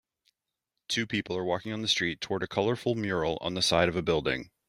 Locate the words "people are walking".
1.05-1.71